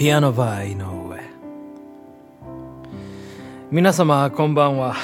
[0.00, 1.20] ピアノバー井上。
[3.70, 4.96] 皆様こんばんは。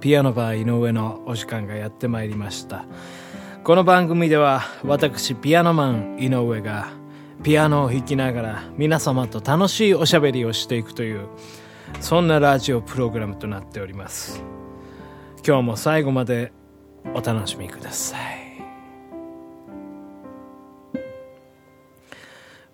[0.00, 2.86] ピアノバー井上のお時間がやってまいりました。
[3.62, 6.88] この番組では私ピアノマン井上が
[7.42, 11.28] ピアノを弾きながら皆様と楽しいおしゃべりをしていくという
[12.00, 14.42] そんなラジオプログラムとなっております。
[15.46, 16.50] 今日も最後まで
[17.12, 18.41] お楽しみください。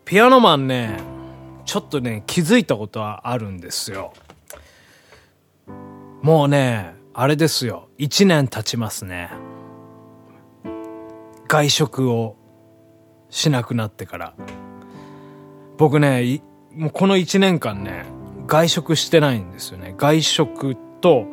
[0.09, 0.99] ピアノマンね
[1.67, 4.15] ちょっとね気づいたことはあるんですよ。
[6.23, 7.91] もうねあれですよ。
[7.99, 9.29] 1年経ちますね。
[11.47, 12.37] 外食を
[13.29, 14.35] しなくなってから。
[15.77, 16.41] 僕ね
[16.75, 18.07] もうこの1年間ね
[18.47, 19.95] 外食してないんですよね。
[19.99, 21.27] 外食と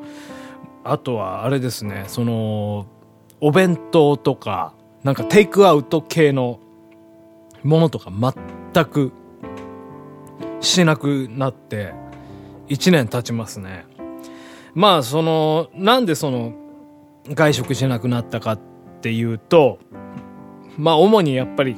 [0.83, 2.87] あとはあれですねその
[3.39, 6.59] お弁当とかなんかテイクアウト系の
[7.63, 8.09] ものとか
[8.75, 9.13] 全く
[10.59, 11.93] しなくなって
[12.67, 13.85] 1年経ちますね。
[14.73, 16.53] まあそのなんでその
[17.29, 18.59] 外食しなくなったかっ
[19.01, 19.79] ていうと
[20.77, 21.77] まあ主にやっぱり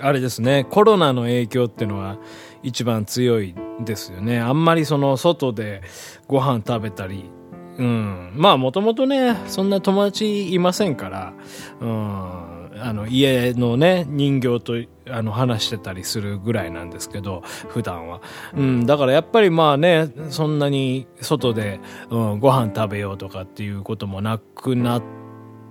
[0.00, 2.18] あれですねコロナの影響っていうのは
[2.62, 4.38] 一番強いですよね。
[4.38, 5.82] あんまりその外で
[6.28, 7.28] ご飯食べたり
[7.76, 8.32] うん。
[8.36, 11.32] まあもともとねそんな友達いませんから
[11.80, 12.53] うん。
[12.84, 14.74] あの家のね人形と
[15.10, 18.20] あの話してたりするぐらいなんですけど普段は、
[18.54, 25.02] うん、だからやっぱりまあねそんなに外で、うん、ご飯食べようとかっていうこともなくなっ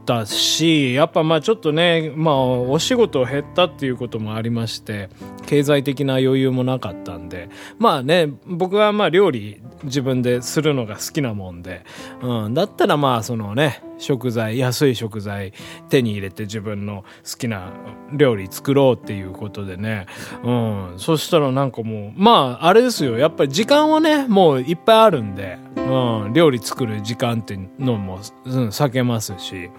[0.06, 5.10] たし、やっぱまあちょっとね、まあお仕事減ったっていうこともありまして、
[5.46, 11.86] 経済的な余裕もなかったんで、まあね、僕はまあ料理自分でするのが好きなもんで、
[12.22, 15.54] うん、だったらまあそのね、食材、安い食材
[15.90, 17.72] 手に入れて自分の好きな
[18.12, 20.08] 料理作ろうっていうことでね、
[20.44, 29.70] うん、そしたらなんかもう、まああれですよ、やっぱり時間はね、もういっぱいあるんで、うん、料理作る時間っていうのも、うん、避けますし、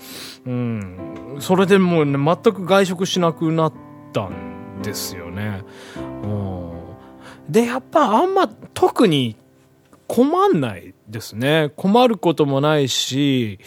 [0.47, 3.73] うん、それでもうね、全く外食しなくなっ
[4.13, 5.63] たんですよね。
[5.97, 6.73] うん、
[7.49, 9.37] で、やっぱあんま特に
[10.07, 11.73] 困んないですね。
[11.77, 13.59] 困ることもないし、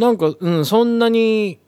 [0.00, 1.60] なんか、うん、そんなに、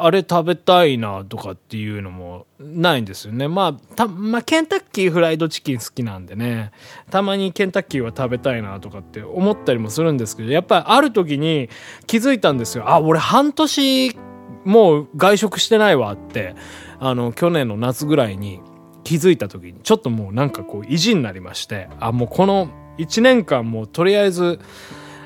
[0.00, 3.48] あれ食べたいなとかっていうのもないんですよね。
[3.48, 6.70] まあ、た、まあ、ケンタッキーフライドチキン好きなんでね、
[7.10, 11.68] たまにケンタッキーは食べたいなとかって思ったりもするんですけど、やっぱりある時に
[12.06, 12.88] 気づいたんですよ。
[12.88, 14.16] あ、俺半年
[14.64, 16.54] もう外食してないわって、
[17.00, 18.60] あの、去年の夏ぐらいに
[19.02, 22.68] 気づいた時に、ちょっともうなんかこう意地になりまして、あ、もうこの
[22.98, 24.60] 1年間もうとりあえず、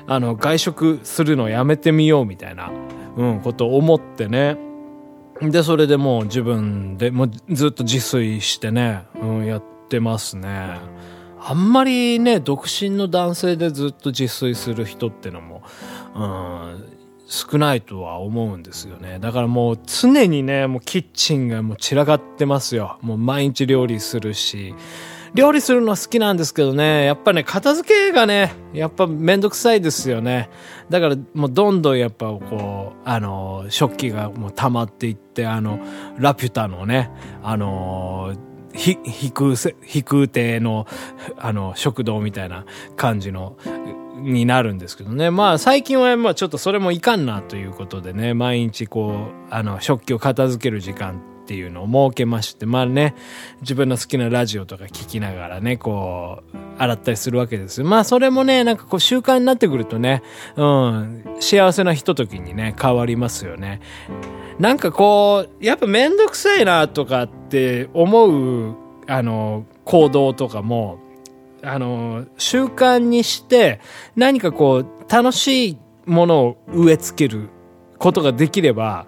[0.07, 2.71] あの、外食するのやめてみようみたいな、
[3.15, 4.57] うん、ことを思ってね。
[5.41, 10.77] で、それでもう自分で、もうずっと自炊してね、うん、やってますね。
[11.45, 15.61] あんまりね、独身の男性でずっと自炊する人ってのも、
[16.15, 16.93] うん、
[17.27, 19.17] 少ないとは思うんですよね。
[19.19, 22.97] だからもう常にね、もうキッチンがもう散らかってますよ。
[23.01, 24.73] もう毎日料理するし、
[25.33, 30.49] 料理するのは好きなんですけどね、やっぱね、片付けがね、やっぱめんどくさいですよね。
[30.89, 35.79] だからもうどんどんやっぱこう、あの、食器がもう溜まっていって、あの、
[36.17, 37.09] ラピュタのね、
[37.41, 38.35] あの、
[38.73, 40.85] ひ、飛空、飛空艇の、
[41.37, 43.57] あの、食堂みたいな感じの、
[44.17, 45.31] になるんですけどね。
[45.31, 53.15] まあ最近はまあちょっとそれもいかんなということでね、毎日こう、あの、食器を片付ける時間っていうのを設けまして、まあね、
[53.61, 57.83] 自分の好きなラジオとか聞きながらね、こう、洗ったりするわけです。
[57.83, 60.23] まあそれもね、なんかこう習慣になってくるとね、
[60.55, 63.81] うん、幸せなひとときにね、変わりますよね。
[64.57, 68.75] なんかこう、やっぱめんどくさいなとかって思う、
[69.07, 70.99] あの、行動とかも、
[71.61, 73.81] あの、習慣にして、
[74.15, 77.49] 何かこう、楽しいものを植え付ける
[77.97, 79.07] ことができれば、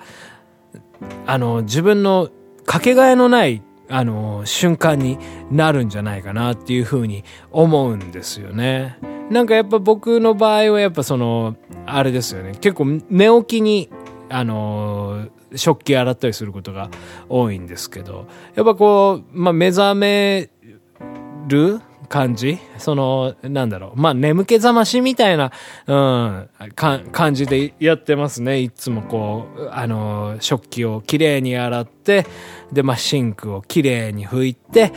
[1.25, 2.29] あの、自分の
[2.65, 5.17] かけがえのない、あの、瞬間に
[5.51, 8.97] なるんじゃないかなっていうふうに思うんですよね。
[9.29, 11.55] なんかやっぱ僕の場合はやっぱその、
[11.85, 12.55] あれですよね。
[12.59, 13.89] 結構寝起きに、
[14.29, 16.89] あの、食器洗ったりすることが
[17.29, 20.49] 多いんですけど、やっぱこう、まあ、目覚め
[21.47, 22.59] る感じ？
[22.77, 23.99] その、なんだろう。
[23.99, 25.51] まあ、眠気覚ましみたいな、
[25.87, 28.61] うん、か、感じでやってますね。
[28.61, 32.25] いつもこう、あの、食器をきれいに洗って、
[32.71, 34.93] で、まあ、シンクをきれいに拭いて、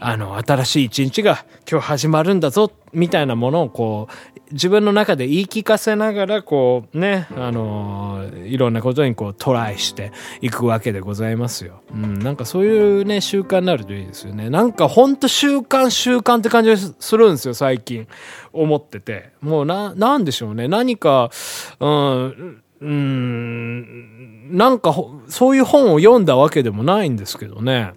[0.00, 11.82] あの、新しい一日が今日始まるんだぞ、みたいなものをこう、自分の中で言い聞かせながら、こう、ね、あのいろんなことにこうトライしていくわけでございますよ。
[11.92, 14.50] うん、なんかそういうね、習慣になるといいですよね。
[14.50, 18.08] なんかほんと習慣習慣って感じがするんですよ、最近。
[18.52, 19.30] 思ってて。
[19.40, 20.66] もうな、なんでしょうね。
[20.66, 21.30] 何か、
[21.78, 24.94] うん、うん、なんか
[25.28, 27.92] そういう本を読んだわけでもないんですけどね。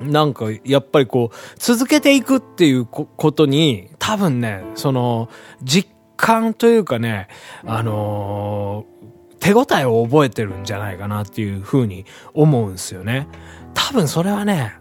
[0.00, 5.28] なんか、やっぱりこう、続けていくっていうことに、多分ね、その、
[5.62, 7.28] 実感というかね、
[7.64, 13.28] あのー、手応えを覚えてるんじゃないかなっていうふうに思うんですよね。
[13.74, 14.74] 多分それはね、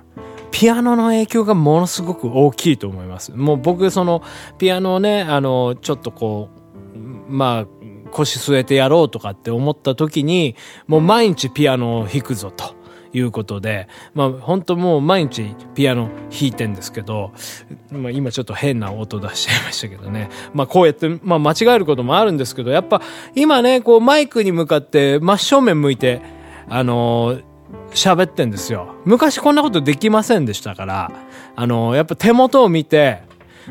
[0.51, 3.31] ピアノの影響がものすごく大きいと思います。
[3.31, 4.24] もう僕、その、
[4.57, 6.50] ピアノをね、あの、ちょっとこ
[6.95, 7.68] う、まあ、
[8.12, 10.56] 腰据えてやろうとかって思った時に、
[10.88, 12.75] もう毎日ピアノを弾くぞと。
[13.13, 17.31] いうことで、まあ本当もう毎日ピアノ弾いてんですけど、
[17.92, 20.30] まあ今ちょっと変な音出しちゃいましたけどね。
[20.54, 23.01] まあこうやって、まあ間違えることもあるんですけど、やっぱ
[23.36, 26.21] 今ね、こうマイクに向かって真正面向いて、
[26.68, 27.44] あのー
[27.94, 28.95] 喋ってんですよ。
[29.06, 31.12] 昔こんなことできませんでしたから、
[31.56, 33.21] あの、やっぱ手元を見て、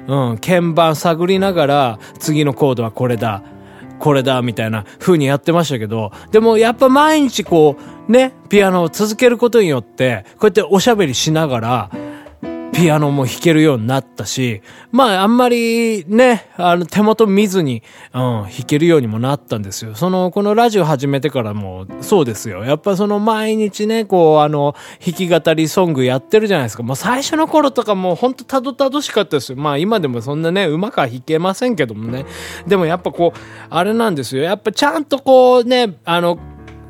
[0.07, 3.43] うん、鍵盤探りながら、次のコードはこれだ。
[4.03, 7.77] これだ、みたいな風にやってましたけど、でもやっぱ毎日こ
[8.09, 11.91] う、ね、ピアノを続けることによって、こうやっておしゃべりしながら、
[12.73, 17.83] ピアノも弾けるようになったし、まああんまりね、あの手元見ずに、
[18.15, 19.95] うん、弾けるようにもなったんですよ。
[19.95, 22.65] その、このラジオ始めてからもそうですよ。
[22.65, 24.75] やっぱその毎日ね、こうあの、
[25.05, 26.83] 弾き語りソングやってるじゃないですか。
[26.83, 29.59] もう最初の頃とかもうほんとたどたどしかったですよ。
[29.59, 32.25] まあ今でもそんなね、うまくは弾けませんけどもね。
[32.67, 33.39] でもやっぱこう、
[33.69, 34.43] あれなんですよ。
[34.43, 36.39] やっぱちゃんとこうね、あの、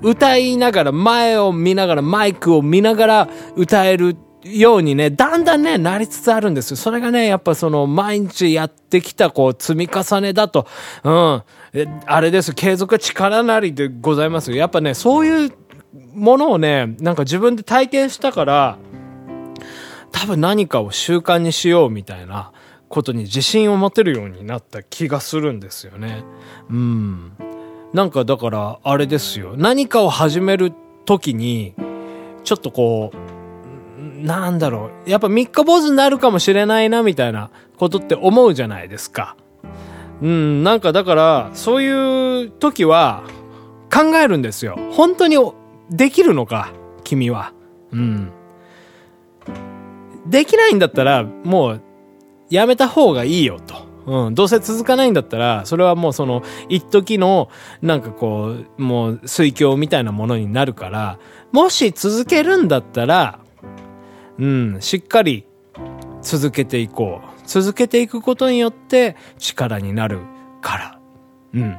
[0.01, 6.77] 歌いながら、前を見ながら、マイクを見ながら歌えるようにね、だんだんね、なりつつあるんですよ。
[6.77, 10.67] それがね、やっぱその、毎日やってきた、こう、積み重ねだと、
[11.05, 11.43] うん、
[12.07, 12.55] あれです。
[12.55, 14.57] 継続は力なりでございますよ。
[14.57, 15.53] やっぱね、そういう
[16.15, 18.79] ものをね、なんか自分で体験したから、
[20.11, 22.53] 多分何かを習慣にしようみたいな
[22.89, 26.25] ことに自信を持てるようになった気がするんですよね。
[26.69, 27.33] うん。
[27.93, 29.55] なんかだから、あれですよ。
[29.57, 30.73] 何かを始める
[31.05, 31.75] 時に、
[32.45, 33.32] ちょっとこう、
[34.03, 35.11] なんだろう。
[35.11, 39.37] やっぱ三日坊主になるかもしれないな、みたいなことって思うじゃないですか。
[40.21, 43.25] うん、なんかだから、そういう時は
[43.93, 44.79] 考えるんですよ。
[44.93, 45.37] 本当に
[45.91, 46.71] できるのか、
[47.05, 47.53] 君は。
[47.93, 48.31] うん。
[50.27, 51.83] できないんだったら、もう、
[52.51, 53.93] やめた方がいいよと。
[54.27, 54.35] うん。
[54.35, 57.49] どうせ続かないんだったら、それはもうその、一時の、
[57.83, 61.19] なんかこう、もう、水郷みたいなものになるから、
[61.51, 63.41] もし続けるんだったら、
[64.39, 65.45] うん、しっかり
[66.23, 67.33] 続けていこう。
[67.47, 70.21] 続けていくことによって力になる
[70.61, 70.99] から。
[71.55, 71.73] うん。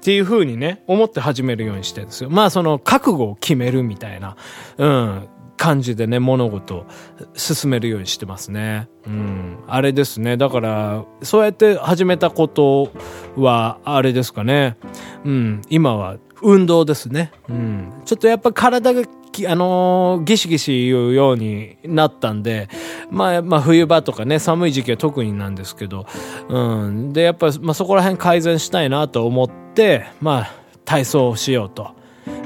[0.00, 2.30] っていう風にね、思って始めるようにしてるんですよ。
[2.30, 4.36] まあその覚悟を決めるみたいな、
[4.78, 5.28] うん、
[5.58, 6.86] 感じでね、物事を
[7.34, 8.88] 進めるようにしてますね。
[9.06, 9.58] うん。
[9.68, 10.38] あれですね。
[10.38, 12.92] だから、そうやって始めたこと
[13.36, 14.78] は、あれですかね。
[15.26, 15.62] うん。
[15.68, 17.32] 今は運動ですね。
[17.48, 17.92] うん。
[18.04, 19.02] ちょっとやっぱ体が
[19.46, 22.68] あのー、ギシギシ言うようになったんで、
[23.10, 26.06] まあ、まあ、冬場とかね、寒い時期は特になんですけど、
[26.48, 27.12] うん。
[27.12, 30.52] で、やっぱ、まあ、そこら辺改善したいなと思って、まあ、
[30.84, 31.94] 体操をしようと。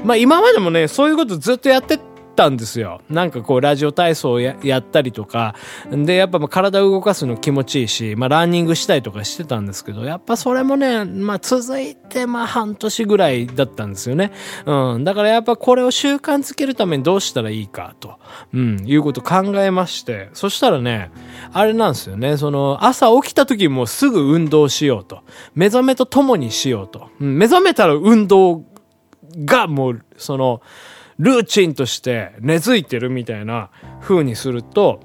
[0.03, 1.99] まあ、今までもね、そういうことずっとやって
[2.35, 3.01] ったんですよ。
[3.09, 5.55] なんかこう、ラジオ体操をやったりとか、
[5.89, 14.31] で、やっぱまあ体を動かすの気持ちいいし、まあランニングしたりとかしてたんですけど、やっぱそれもね、まあ続いてまあ半年ぐらいだったんですよね。
[14.65, 15.03] うん。
[15.05, 18.19] だからやっぱこれを習慣づけるためにどうしたらいいかと、
[18.53, 21.11] うん、いうこと考えまして、そしたらね、
[21.53, 25.21] あれなんですよね、その、朝起きた時もすぐ運動しようと。
[25.53, 27.09] 目覚めとともにしようと。
[27.21, 28.63] うん、目覚めたら運動
[29.45, 30.61] がもう、その、
[31.19, 33.69] ルーチンとして根付いてるみたいな
[34.01, 35.01] 風にすると、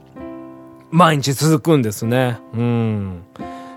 [0.90, 2.38] 毎日続くんですね。
[2.52, 3.23] うん。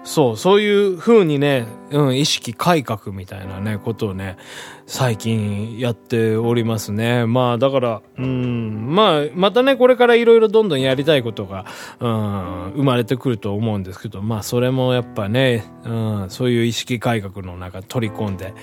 [0.04, 4.38] そう、そういう風にね、うん、意識改革みたいなね、ことをね、
[4.86, 7.25] 最近やっておりますね。
[7.25, 11.66] まあ、だから、うん、まあ、またね、これからいろいろどんどんやりたいことが、
[12.00, 18.54] うん、生まれてくると思うんですけど、まあ、それもやっぱね、うん、そういう意識改革の中取り込んで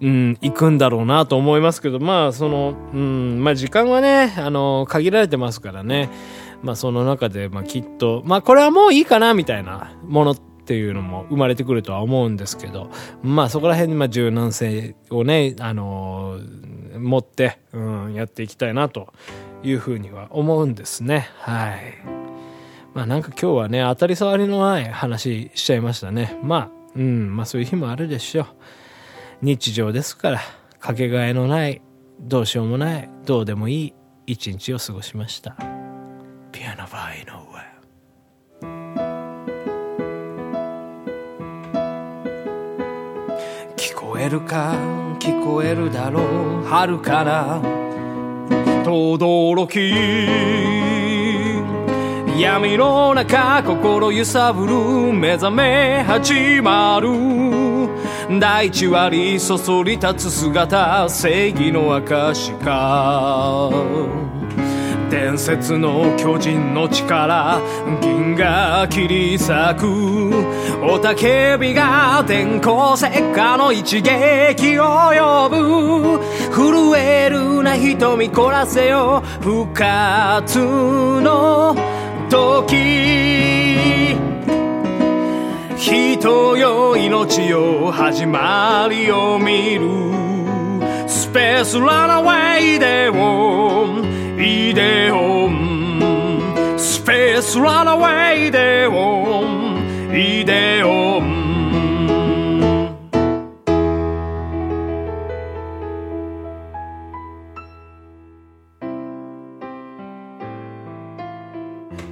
[0.00, 6.10] うん、行くんだろうなと思いますけど、まあ、その、うん、まあ、時間はね、あの、限られてますからね。
[6.62, 12.90] まあ、その中で、まあ、きっと、まあ、これはもういいかな、みたいなものっていうのも生まれてくるとは思うんですけど、
[13.22, 16.38] まあ、そこら辺に、まあ、柔軟性をね、あの
[16.98, 19.12] 持って、うん、やっていきたいなと
[19.62, 21.28] いうふうには思うんですね。
[21.38, 22.24] はい。
[22.94, 26.38] まあなんか今日はね、当たり障りのない話しちゃいましたね。
[26.42, 28.46] まあ、うん、まあそういう日もあるでしょう。
[29.44, 30.40] 日常ですから、
[30.80, 31.82] かけがえのない、
[32.18, 33.94] どうしようもない、どうでもいい
[34.26, 35.54] 一日を過ごしました。
[36.50, 37.34] ピアノバー井上。
[43.76, 44.76] 聞こえるか
[45.18, 46.22] 聞こえるだろ
[46.62, 47.60] う春から
[48.82, 49.92] とどろき
[52.40, 54.74] 闇の中心揺さぶる
[55.12, 57.53] 目覚め始まる
[58.30, 63.70] 大地割りそそり立つ姿正義の証か。
[65.10, 67.60] 伝説の巨人の力
[68.00, 69.86] 銀河切り裂く。
[69.86, 76.20] 雄たけびが電光石火の一撃を呼ぶ。
[76.50, 81.76] 震えるな瞳凝らせよ不活の
[82.30, 83.33] 時。
[86.96, 89.88] 命よ始まりを見る。
[91.08, 93.98] スペースランアウェイでも
[94.38, 99.44] イデオンスペースランアウェイでも
[100.12, 101.44] イデオン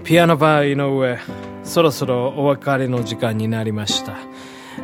[0.05, 1.19] ピアノバー井上。
[1.65, 4.17] そろそろお別れの時間になりました、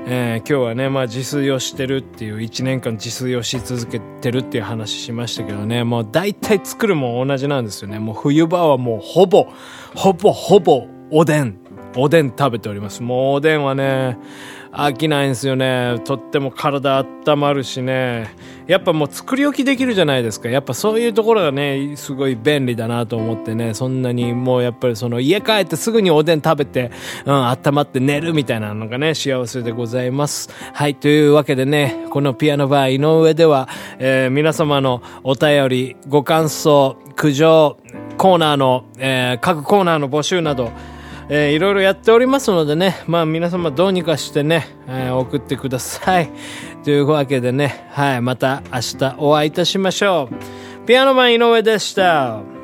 [0.07, 5.85] えー、今日はね、まあ、自炊をしてるっていう1年間自炊をし続けてるっていう話しましたけどね。
[5.85, 7.99] もう大体作るも同じなんですよね。
[7.99, 9.47] もう冬場はもうほぼ
[9.95, 11.68] ほぼほぼおでん。
[11.97, 14.19] おでん食べておりますもうおでんはね
[14.73, 16.01] 飽きないんですよね。
[16.05, 18.35] とっても体温まるしね。
[18.67, 20.49] やっぱもう作り置きできるじゃないですか。
[20.49, 23.75] やっぱそういうところがね、すごい便利だなと思ってね。
[23.75, 26.91] そんなにもうやっぱりその家帰ってすぐにおでん食べて、
[27.25, 30.51] うん、温まって寝るみたいなのがね、幸せでございます。
[30.75, 33.69] はい、というわけでね、このピアノバー井上では、
[33.99, 37.79] えー、皆様のお便り、ご感想、苦情、
[38.19, 40.73] コーナーの、えー、各コーナーの募集など、
[41.31, 46.31] えー、いろいろやっておりますのでね、まあ皆様どうにかしてね、えー、送ってください。
[46.85, 50.87] というわけでね、はい、また明日お会いいたしましょう。
[50.87, 52.58] ピアノマン井上でした。